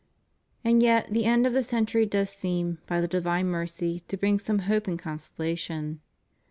And 0.63 0.81
yet 0.81 1.11
the 1.13 1.25
end 1.25 1.45
of 1.45 1.53
the 1.53 1.61
century 1.61 2.07
does 2.07 2.31
seem, 2.31 2.79
by 2.87 3.01
the 3.01 3.07
divine 3.07 3.45
mercy, 3.49 3.99
to 4.07 4.17
bring 4.17 4.39
some 4.39 4.57
hope 4.65 4.87
and 4.87 4.97
con 4.97 5.19
solation. 5.19 5.99